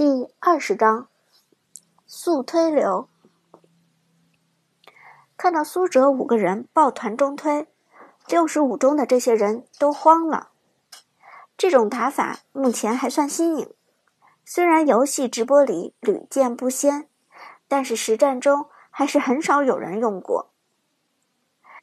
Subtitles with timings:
[0.00, 1.08] 第二十章
[2.06, 3.10] 速推流。
[5.36, 7.68] 看到苏哲五个人抱团中推，
[8.26, 10.52] 六十五中的这些人都慌了。
[11.58, 13.74] 这种打法目前还算新颖，
[14.46, 17.06] 虽然游戏直播里屡见不鲜，
[17.68, 20.50] 但是实战中还是很少有人用过。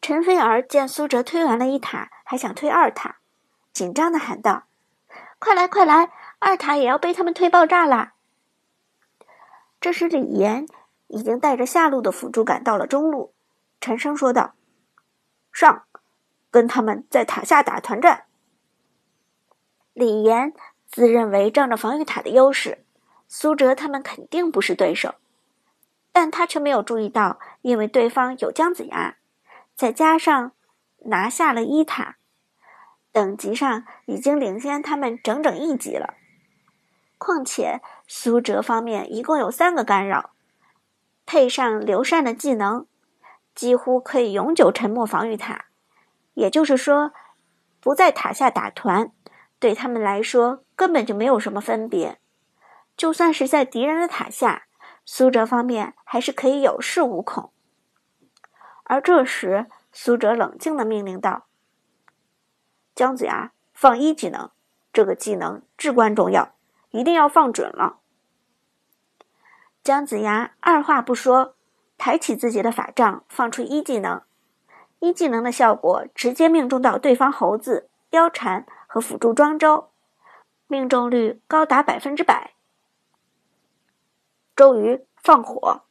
[0.02, 3.18] 陈菲儿见苏哲推完了一塔，还想推二塔，
[3.72, 4.64] 紧张的喊道
[5.38, 8.14] ：“快来，快来！”二塔也要被他们推爆炸啦！
[9.82, 10.68] 这时，李岩
[11.08, 13.34] 已经带着下路的辅助赶到了中路，
[13.82, 14.54] 沉声说道
[15.52, 15.86] ：“上，
[16.52, 18.26] 跟他们在塔下打团战。”
[19.94, 20.54] 李岩
[20.86, 22.86] 自认为仗着防御塔的优势，
[23.28, 25.16] 苏哲他们肯定不是对手，
[26.12, 29.18] 但他却没有注意到，因为对方有姜子牙，
[29.76, 30.52] 再加上
[31.06, 32.18] 拿下了一塔，
[33.12, 36.14] 等级上已经领先他们整整一级了。
[37.18, 40.32] 况且苏哲方面一共有三个干扰，
[41.26, 42.86] 配上刘禅的技能，
[43.56, 45.66] 几乎可以永久沉默防御塔。
[46.36, 47.12] 也就是说，
[47.80, 49.12] 不在塔下打团，
[49.60, 52.20] 对他们来说根本就没有什么分别。
[52.96, 54.68] 就算是在敌人的塔下，
[55.04, 57.52] 苏哲方面还是可以有恃无恐。
[58.84, 61.48] 而这时，苏哲冷静的命令道
[62.96, 64.52] ：“姜子牙，放一技能，
[64.94, 66.54] 这个技能至关重要。”
[66.92, 68.00] 一定要放准了。
[69.84, 71.56] 姜子牙二话不说，
[71.98, 74.22] 抬起自己的法杖，放出一技能。
[75.00, 79.90] 一技能的效果直接命中到对方猴子、貂蝉和辅助庄周，
[80.68, 82.56] 命中率高达百分之百。
[84.56, 85.84] 周瑜放火，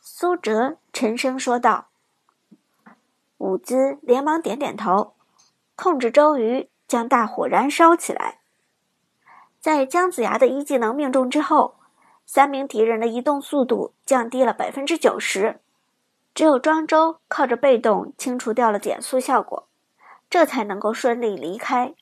[0.00, 1.88] 苏哲沉声说道。
[3.38, 5.14] 伍兹连忙点点头，
[5.76, 8.40] 控制周瑜将大火燃烧起来。
[9.60, 11.76] 在姜子牙的一技能命中之后，
[12.24, 15.60] 三名敌人的移动速度降低了百分之九十，
[16.34, 19.66] 只有庄周靠着被动清除掉了减速效果，
[20.30, 21.94] 这才能够顺利离开。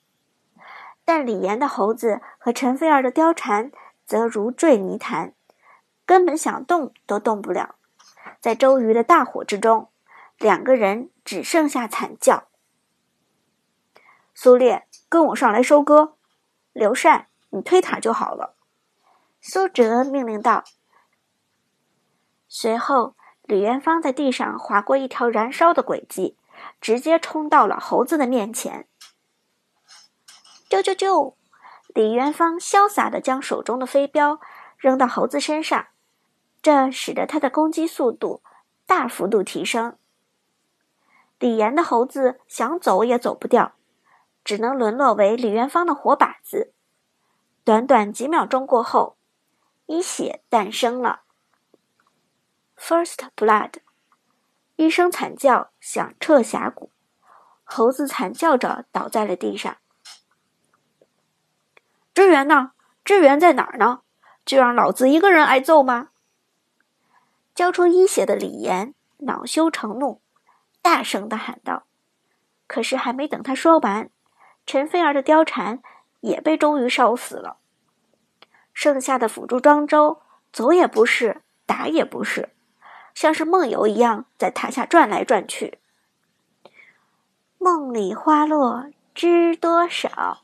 [1.03, 3.71] 但李岩的猴子和陈飞儿的貂蝉
[4.05, 5.33] 则如坠泥潭，
[6.05, 7.75] 根本想动都动不了。
[8.39, 9.89] 在周瑜的大火之中，
[10.37, 12.43] 两个人只剩下惨叫。
[14.35, 16.13] 苏烈，跟我上来收割，
[16.73, 17.27] 刘禅。
[17.49, 18.55] 你推塔就好了，
[19.39, 20.63] 苏哲命令道。
[22.47, 26.37] 随后，李元芳在地上划过一条燃烧的轨迹，
[26.81, 28.87] 直接冲到了猴子的面前。
[30.69, 31.35] 啾啾啾！
[31.93, 34.39] 李元芳潇洒的将手中的飞镖
[34.77, 35.87] 扔到猴子身上，
[36.61, 38.43] 这使得他的攻击速度
[38.85, 39.97] 大幅度提升。
[41.39, 43.73] 李岩的猴子想走也走不掉，
[44.43, 46.73] 只能沦落为李元芳的活靶子。
[47.67, 49.17] 短短几秒钟过后，
[49.87, 51.23] 一血诞生了。
[52.77, 53.73] First blood，
[54.77, 56.91] 一声惨叫响彻峡谷，
[57.65, 59.75] 猴子惨叫着倒在了地上。
[62.13, 62.71] 支援呢？
[63.03, 63.99] 支援在哪儿呢？
[64.45, 66.11] 就让老子一个人挨揍吗？
[67.53, 70.21] 交出一血的李岩恼羞成怒，
[70.81, 71.83] 大声的喊道。
[72.65, 74.09] 可是还没等他说完，
[74.65, 75.83] 陈菲儿的貂蝉。
[76.21, 77.57] 也被周瑜烧死了。
[78.73, 80.21] 剩下的辅助庄周
[80.53, 82.49] 走也不是，打也不是，
[83.15, 85.79] 像是梦游一样在塔下转来转去。
[87.57, 88.85] 梦里花落
[89.15, 90.43] 知多少？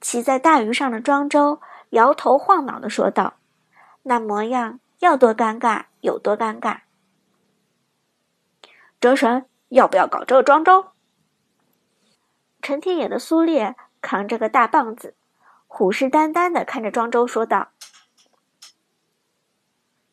[0.00, 3.34] 骑在大鱼上的庄周摇头晃脑的说道
[4.02, 6.82] ：“那模样要多尴尬有多尴尬。”
[9.00, 10.86] 哲神，要不要搞这个庄周？
[12.60, 13.74] 陈天野的苏烈。
[14.02, 15.14] 扛着个大棒子，
[15.66, 17.68] 虎视眈眈的看着庄周，说道：“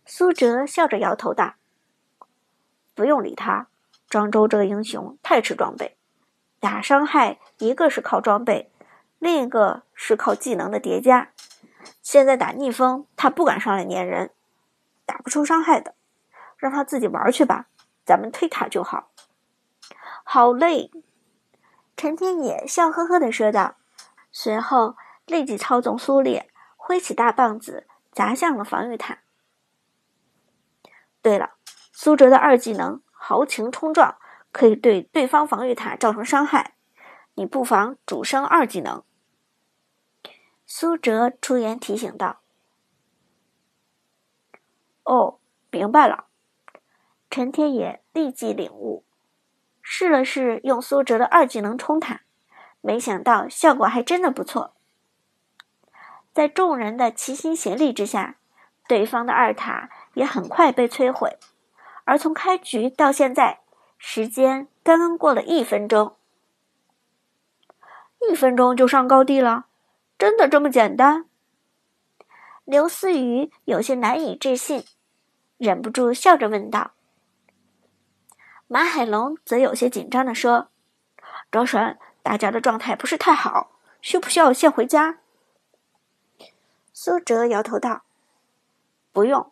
[0.06, 1.56] 苏哲笑着摇头道
[2.96, 3.68] ：‘不用理他，
[4.08, 5.98] 庄周这个英雄太吃装备，
[6.60, 8.72] 打伤害一个是靠装备，
[9.18, 11.32] 另一个是靠技能的叠加。
[12.02, 14.32] 现在打逆风，他不敢上来粘人，
[15.06, 15.96] 打不出伤害的，
[16.58, 17.66] 让他自己玩去吧，
[18.06, 19.10] 咱们推塔就好。’
[20.24, 20.92] 好嘞。”
[21.98, 23.76] 陈天野笑呵呵的说道。
[24.32, 24.96] 随后，
[25.26, 29.20] 立即操纵苏烈挥起大棒子砸向了防御塔。
[31.22, 31.56] 对了，
[31.92, 34.18] 苏哲的二技能豪情冲撞
[34.52, 36.76] 可以对对方防御塔造成伤害，
[37.36, 39.04] 你不妨主升二技能。
[40.66, 42.42] 苏哲出言提醒道
[45.04, 45.40] ：“哦，
[45.72, 46.26] 明白了。”
[47.30, 49.04] 陈天野立即领悟，
[49.82, 52.22] 试了试用苏哲的二技能冲塔。
[52.82, 54.74] 没想到效果还真的不错。
[56.34, 58.38] 在众人的齐心协力之下，
[58.88, 61.38] 对方的二塔也很快被摧毁。
[62.06, 63.60] 而从开局到现在，
[63.98, 66.16] 时间刚刚过了一分钟。
[68.30, 69.68] 一分钟就上高地了，
[70.18, 71.26] 真的这么简单？
[72.66, 74.84] 刘思雨有些难以置信，
[75.58, 76.92] 忍不住笑着问道。
[78.68, 80.70] 马海龙则有些紧张地说
[81.52, 81.98] ：“周神，
[82.30, 83.72] 大家的状态不是太好，
[84.02, 85.18] 需不需要先回家？”
[86.94, 88.04] 苏哲摇头道
[89.12, 89.52] ：“不用，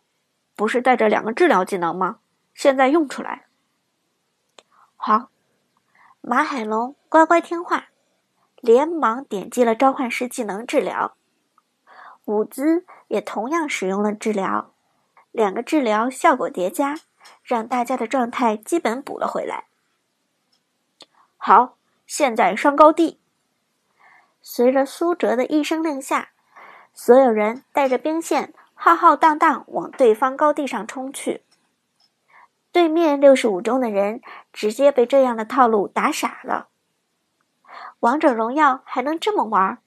[0.54, 2.20] 不是带着两个治疗技能吗？
[2.54, 3.46] 现在用出来。”
[4.94, 5.30] 好，
[6.20, 7.88] 马海龙乖乖听话，
[8.60, 11.16] 连忙点击了召唤师技能治疗。
[12.26, 14.72] 伍兹也同样使用了治疗，
[15.32, 17.00] 两个治疗效果叠加。
[17.42, 19.64] 让大家的状态基本补了回来。
[21.36, 21.77] 好，
[22.08, 23.20] 现在上高地。
[24.40, 26.30] 随着苏哲的一声令下，
[26.94, 31.44] 所有人带着兵线浩浩荡荡往对方高地上冲去。
[32.72, 34.22] 对面六十五中的人
[34.52, 36.68] 直接被这样的套路打傻了。
[38.00, 39.78] 王者荣耀还能这么玩？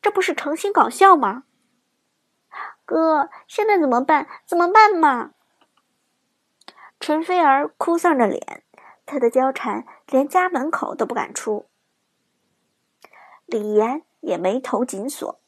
[0.00, 1.42] 这不是诚心搞笑吗？
[2.84, 4.28] 哥，现在怎么办？
[4.44, 5.32] 怎么办嘛？
[7.00, 8.62] 陈菲儿哭丧着脸，
[9.06, 11.66] 他的貂蝉连家门口都不敢出。
[13.46, 15.40] 李岩也眉头紧锁，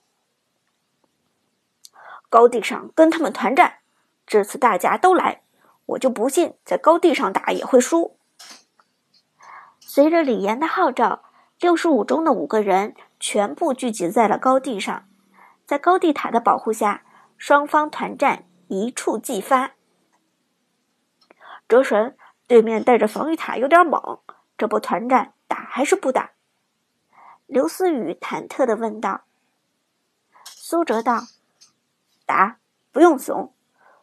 [2.30, 3.80] 高地上跟他们团战，
[4.24, 5.42] 这次大家都来，
[5.86, 8.16] 我就不信在高地上打也会输。
[9.80, 11.24] 随着李岩的号召，
[11.58, 15.08] 六十五中的五个人全部聚集在了高地上，
[15.66, 17.04] 在高地塔的保护下，
[17.36, 19.72] 双方团战一触即发。
[21.66, 22.16] 哲神，
[22.48, 24.18] 对面带着防御塔有点猛，
[24.56, 26.32] 这波团战打还是不打？
[27.46, 29.22] 刘思雨忐忑的问道。
[30.44, 31.20] 苏哲道
[32.26, 32.58] ：“打，
[32.90, 33.54] 不用怂。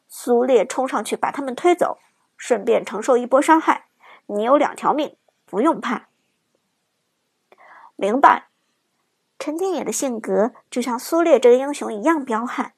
[0.07, 1.97] 苏烈冲上去把他们推走，
[2.37, 3.87] 顺便承受一波伤害。
[4.27, 6.07] 你有两条命，不用怕。”
[7.97, 8.47] 明白。
[9.37, 12.73] 陈天野的性格就像苏烈这个英雄一样彪悍，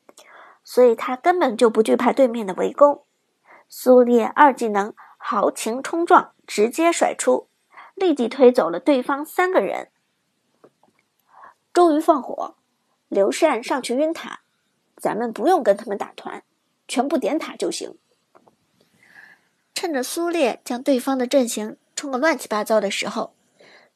[0.64, 3.04] 所以他根本就不惧怕对面的围攻。
[3.70, 4.94] 苏烈二技能
[5.30, 7.50] 豪情冲撞，直接甩出，
[7.96, 9.92] 立即推走了对方三个人。
[11.74, 12.56] 周瑜放火，
[13.10, 14.40] 刘禅上去晕塔，
[14.96, 16.46] 咱们不用跟他们打团，
[16.88, 17.98] 全部点塔就行。
[19.76, 23.34] 趁着苏烈将对方的阵型冲个乱七八糟的时候，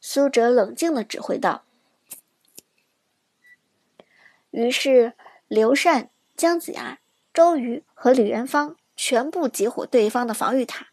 [0.01, 1.63] 苏哲冷静的指挥道。
[4.49, 5.13] 于是
[5.47, 6.99] 刘禅、姜子牙、
[7.33, 8.75] 周瑜和李元芳。
[8.97, 10.90] 全部集火对方的防御塔，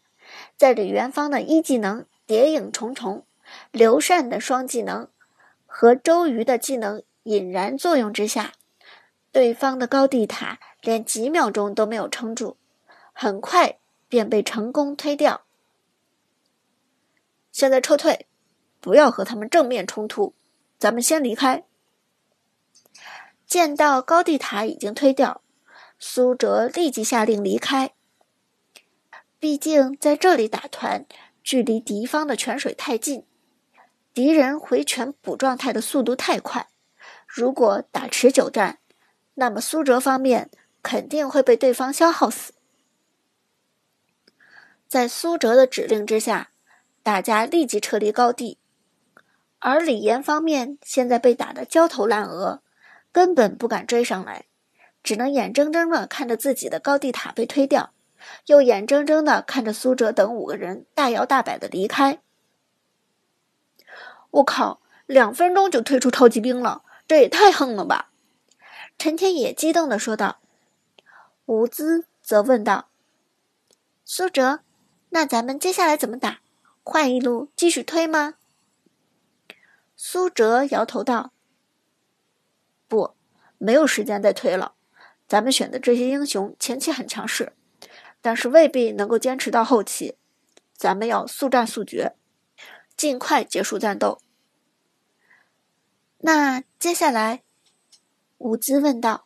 [0.57, 3.25] 在李元芳的一技能谍影重重，
[3.71, 5.07] 刘禅的双技能
[5.65, 8.53] 和周瑜的技能引燃作用之下，
[9.31, 12.57] 对方的高地塔连几秒钟都没有撑住，
[13.13, 13.77] 很快
[14.07, 15.41] 便被成功推掉。
[17.51, 18.27] 现在撤退，
[18.79, 20.33] 不要和他们正面冲突，
[20.77, 21.65] 咱们先离开。
[23.45, 25.41] 见到高地塔已经推掉，
[25.97, 27.93] 苏哲立即下令离开。
[29.39, 31.05] 毕竟在这里打团，
[31.41, 33.25] 距离敌方的泉水太近，
[34.13, 36.67] 敌人回泉补状态的速度太快。
[37.25, 38.79] 如果打持久战，
[39.35, 40.51] 那么苏哲方面
[40.83, 42.53] 肯定会被对方消耗死。
[44.89, 46.49] 在苏哲的指令之下，
[47.01, 48.57] 大家立即撤离高地。
[49.59, 52.61] 而李岩方面现在被打得焦头烂额，
[53.13, 54.47] 根本不敢追上来，
[55.01, 57.93] 只能眼睁睁的看着自己的高地塔被推掉。
[58.47, 62.21] 又眼睁睁的看着苏哲等五个人大摇大摆的离开。
[64.31, 68.11] 我靠，两分钟就推出超级兵了，这也太横了吧！
[68.97, 70.39] 陈天野激动的说道。
[71.45, 72.89] 伍兹则问道
[74.05, 74.59] ：“苏哲，
[75.09, 76.41] 那咱们接下来怎么打？
[76.83, 78.35] 换一路继续推吗？”
[79.97, 81.31] 苏哲摇头道
[82.87, 83.15] ：“不，
[83.57, 84.73] 没有时间再推了。
[85.27, 87.53] 咱们选的这些英雄前期很强势。”
[88.21, 90.15] 但是未必能够坚持到后期，
[90.73, 92.15] 咱们要速战速决，
[92.97, 94.19] 尽快结束战斗。
[96.19, 97.43] 那接下来，
[98.39, 99.25] 伍兹问道：“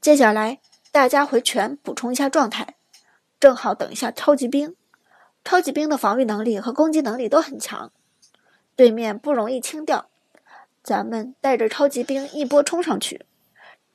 [0.00, 0.60] 接下来
[0.92, 2.76] 大家回泉补充一下状态，
[3.40, 4.76] 正好等一下超级兵。
[5.42, 7.90] 超级兵的防御能力和攻击能力都很强，
[8.76, 10.08] 对面不容易清掉。
[10.84, 13.26] 咱们带着超级兵一波冲上去，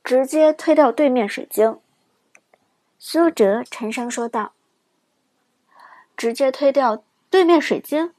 [0.04, 1.80] 直接推掉对面水晶。”
[2.98, 4.54] 苏哲沉声说道
[6.18, 8.14] ：“直接推掉对面水晶。”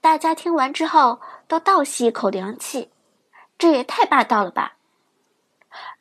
[0.00, 2.90] 大家听完之后都倒吸一口凉气，
[3.58, 4.76] 这也太霸道了吧！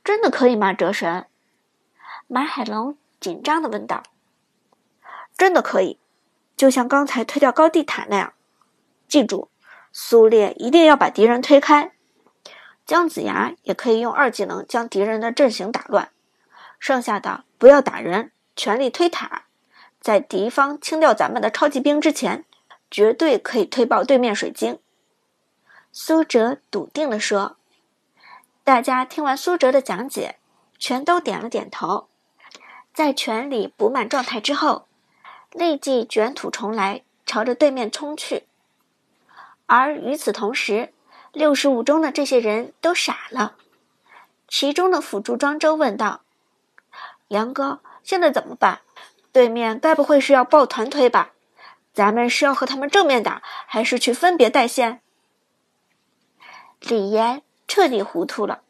[0.03, 1.25] 真的可以吗，哲神？
[2.27, 4.03] 马海龙紧张的问道。
[5.35, 5.99] 真的可以，
[6.55, 8.33] 就像刚才推掉高地塔那样。
[9.07, 9.49] 记住，
[9.91, 11.91] 苏烈一定要把敌人推开。
[12.85, 16.11] 姜子牙也可以用二技能将敌人的阵型打乱。
[16.79, 19.43] 剩下的不要打人，全力推塔。
[19.99, 22.45] 在敌方清掉咱们的超级兵之前，
[22.89, 24.79] 绝对可以推爆对面水晶。
[25.91, 27.57] 苏哲笃定地说。
[28.63, 30.35] 大家听完苏哲的讲解，
[30.77, 32.09] 全都点了点头。
[32.93, 34.87] 在全里补满状态之后，
[35.51, 38.43] 立即卷土重来，朝着对面冲去。
[39.67, 40.93] 而与此同时，
[41.31, 43.55] 六十五中的这些人都傻了。
[44.49, 46.23] 其中的辅助庄周问道
[47.29, 48.81] ：“杨哥，现在怎么办？
[49.31, 51.31] 对面该不会是要抱团推吧？
[51.93, 55.01] 咱们是要和他们正面打，还是去分别带线？”
[56.81, 57.43] 李岩。
[57.69, 58.61] 彻底糊涂了，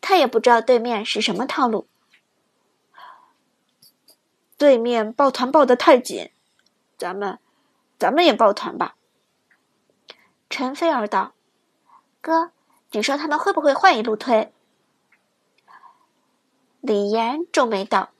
[0.00, 1.86] 他也不知道对面是什么套路。
[4.56, 6.30] 对面抱团抱得太紧，
[6.96, 7.38] 咱们，
[7.98, 8.96] 咱们也抱团吧。
[10.48, 11.34] 陈飞儿道
[12.22, 12.52] ：“哥，
[12.92, 14.54] 你说他们会不会换一路推？”
[16.80, 18.10] 李岩皱眉道：“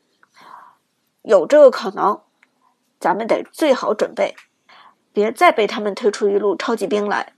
[1.23, 2.21] 有这个可能，
[2.99, 4.37] 咱们得最好准备，
[5.13, 7.33] 别再被他们推出一路超级兵来。”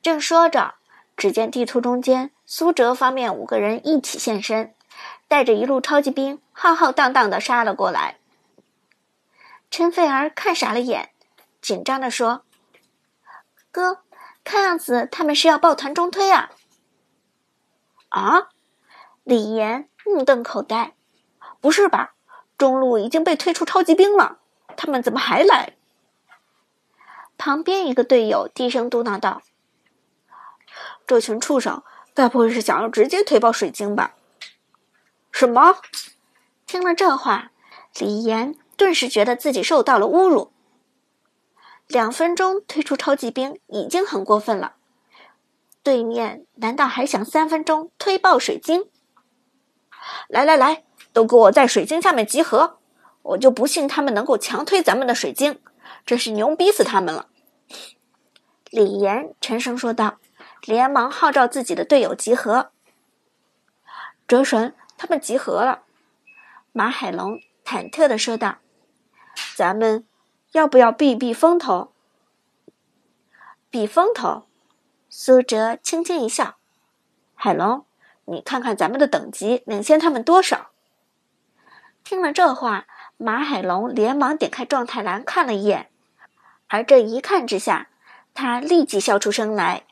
[0.00, 0.76] 正说着，
[1.16, 4.72] 只见地图中间苏哲方面五个人一起现身，
[5.26, 8.18] 带着一路超级兵，浩浩荡荡的杀了过来。
[9.68, 11.10] 陈菲儿看傻了眼，
[11.60, 12.42] 紧张的说
[13.72, 14.02] ：“哥，
[14.44, 16.50] 看样子他们是要抱团中推啊！”
[18.10, 18.50] 啊！
[19.28, 20.94] 李岩目瞪口呆
[21.60, 22.14] ：“不是吧？
[22.56, 24.38] 中路已经被推出超级兵了，
[24.74, 25.74] 他们怎么还来？”
[27.36, 29.42] 旁边一个队友低声嘟囔道。
[31.06, 31.82] 这群畜生，
[32.14, 34.14] 该不会是想要直接推爆水晶吧？
[35.30, 35.76] 什么？
[36.64, 37.50] 听了这话，
[37.98, 40.50] 李岩顿时觉得自己受到了侮辱。
[41.86, 44.76] 两分钟推出超级兵已经很过分了，
[45.82, 48.88] 对面难道还想三分钟推爆水晶？
[50.28, 52.78] 来来来，都给我在水晶下面集合！
[53.22, 55.60] 我就不信他们能够强推咱们的水晶，
[56.06, 57.26] 真是牛逼死他们了！
[58.70, 60.18] 李岩沉声说道。
[60.64, 62.72] 连忙号召自己的队友集合。
[64.26, 65.82] 哲神，他们集合了。
[66.72, 68.58] 马海龙忐忑的说道
[69.54, 70.04] ：“咱们
[70.52, 71.92] 要不要避避风头？”
[73.70, 74.46] 避风头？
[75.08, 76.56] 苏哲轻轻一笑
[77.34, 77.86] ：“海龙，
[78.28, 80.70] 你看看咱们的等级领先他们多少？”
[82.04, 85.90] 听了这话，马海龙连忙点开状态栏看了一眼，
[86.68, 87.88] 而这一看之下，
[88.32, 89.82] 他立即笑出声来。